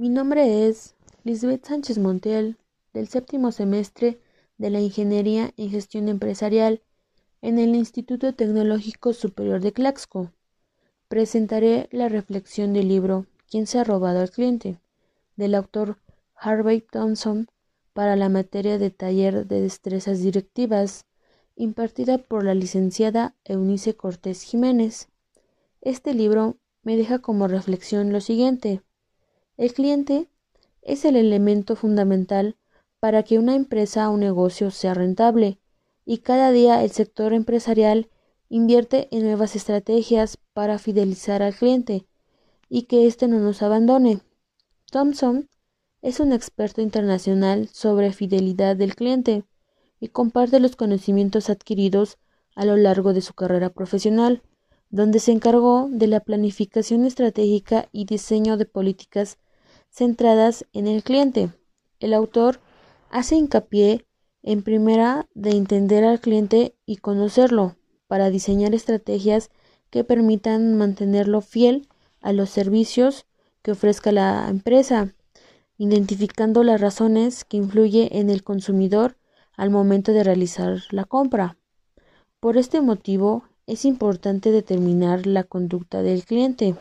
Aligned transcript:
Mi 0.00 0.08
nombre 0.08 0.66
es 0.66 0.94
Lisbeth 1.24 1.66
Sánchez 1.66 1.98
Montiel, 1.98 2.56
del 2.94 3.08
séptimo 3.08 3.52
semestre 3.52 4.18
de 4.56 4.70
la 4.70 4.80
Ingeniería 4.80 5.52
en 5.58 5.68
Gestión 5.68 6.08
Empresarial 6.08 6.80
en 7.42 7.58
el 7.58 7.74
Instituto 7.74 8.34
Tecnológico 8.34 9.12
Superior 9.12 9.60
de 9.60 9.72
Claxco. 9.74 10.32
Presentaré 11.08 11.86
la 11.92 12.08
reflexión 12.08 12.72
del 12.72 12.88
libro 12.88 13.26
¿Quién 13.50 13.66
se 13.66 13.78
ha 13.78 13.84
robado 13.84 14.20
al 14.20 14.30
cliente? 14.30 14.80
del 15.36 15.54
autor 15.54 15.98
Harvey 16.34 16.80
Thompson 16.80 17.48
para 17.92 18.16
la 18.16 18.30
materia 18.30 18.78
de 18.78 18.88
taller 18.88 19.46
de 19.46 19.60
destrezas 19.60 20.22
directivas 20.22 21.04
impartida 21.56 22.16
por 22.16 22.42
la 22.42 22.54
licenciada 22.54 23.34
Eunice 23.44 23.94
Cortés 23.96 24.44
Jiménez. 24.44 25.10
Este 25.82 26.14
libro 26.14 26.56
me 26.82 26.96
deja 26.96 27.18
como 27.18 27.48
reflexión 27.48 28.14
lo 28.14 28.22
siguiente. 28.22 28.80
El 29.60 29.74
cliente 29.74 30.26
es 30.80 31.04
el 31.04 31.16
elemento 31.16 31.76
fundamental 31.76 32.56
para 32.98 33.24
que 33.24 33.38
una 33.38 33.54
empresa 33.54 34.08
o 34.08 34.16
negocio 34.16 34.70
sea 34.70 34.94
rentable 34.94 35.58
y 36.06 36.18
cada 36.20 36.50
día 36.50 36.82
el 36.82 36.92
sector 36.92 37.34
empresarial 37.34 38.08
invierte 38.48 39.14
en 39.14 39.22
nuevas 39.24 39.56
estrategias 39.56 40.38
para 40.54 40.78
fidelizar 40.78 41.42
al 41.42 41.54
cliente 41.54 42.06
y 42.70 42.84
que 42.84 43.06
éste 43.06 43.28
no 43.28 43.38
nos 43.38 43.60
abandone. 43.60 44.22
Thompson 44.90 45.50
es 46.00 46.20
un 46.20 46.32
experto 46.32 46.80
internacional 46.80 47.68
sobre 47.68 48.14
fidelidad 48.14 48.76
del 48.76 48.94
cliente 48.94 49.44
y 50.00 50.08
comparte 50.08 50.58
los 50.58 50.74
conocimientos 50.74 51.50
adquiridos 51.50 52.16
a 52.54 52.64
lo 52.64 52.78
largo 52.78 53.12
de 53.12 53.20
su 53.20 53.34
carrera 53.34 53.68
profesional, 53.68 54.40
donde 54.88 55.18
se 55.18 55.32
encargó 55.32 55.90
de 55.90 56.06
la 56.06 56.20
planificación 56.20 57.04
estratégica 57.04 57.90
y 57.92 58.06
diseño 58.06 58.56
de 58.56 58.64
políticas 58.64 59.36
centradas 59.90 60.66
en 60.72 60.86
el 60.86 61.02
cliente. 61.02 61.50
El 61.98 62.14
autor 62.14 62.60
hace 63.10 63.36
hincapié 63.36 64.06
en 64.42 64.62
primera 64.62 65.28
de 65.34 65.50
entender 65.50 66.04
al 66.04 66.20
cliente 66.20 66.74
y 66.86 66.96
conocerlo 66.96 67.76
para 68.06 68.30
diseñar 68.30 68.74
estrategias 68.74 69.50
que 69.90 70.04
permitan 70.04 70.76
mantenerlo 70.76 71.40
fiel 71.40 71.88
a 72.20 72.32
los 72.32 72.50
servicios 72.50 73.26
que 73.62 73.72
ofrezca 73.72 74.12
la 74.12 74.48
empresa, 74.48 75.14
identificando 75.76 76.62
las 76.64 76.80
razones 76.80 77.44
que 77.44 77.56
influyen 77.56 78.08
en 78.12 78.30
el 78.30 78.42
consumidor 78.42 79.16
al 79.56 79.70
momento 79.70 80.12
de 80.12 80.24
realizar 80.24 80.78
la 80.90 81.04
compra. 81.04 81.58
Por 82.38 82.56
este 82.56 82.80
motivo, 82.80 83.44
es 83.66 83.84
importante 83.84 84.50
determinar 84.50 85.26
la 85.26 85.44
conducta 85.44 86.02
del 86.02 86.24
cliente, 86.24 86.74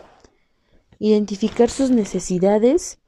identificar 0.97 1.69
sus 1.69 1.91
necesidades 1.91 2.98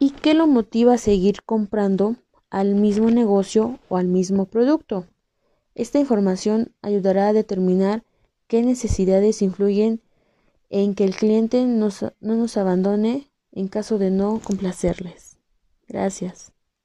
y 0.00 0.10
qué 0.10 0.34
lo 0.34 0.48
motiva 0.48 0.94
a 0.94 0.98
seguir 0.98 1.42
comprando 1.42 2.16
al 2.48 2.74
mismo 2.74 3.10
negocio 3.10 3.78
o 3.88 3.98
al 3.98 4.06
mismo 4.06 4.46
producto. 4.46 5.06
Esta 5.74 6.00
información 6.00 6.72
ayudará 6.82 7.28
a 7.28 7.32
determinar 7.32 8.02
qué 8.48 8.62
necesidades 8.62 9.42
influyen 9.42 10.00
en 10.70 10.94
que 10.94 11.04
el 11.04 11.14
cliente 11.14 11.64
no 11.66 11.90
nos 12.20 12.56
abandone 12.56 13.30
en 13.52 13.68
caso 13.68 13.98
de 13.98 14.10
no 14.10 14.40
complacerles. 14.42 15.36
Gracias. 15.86 16.52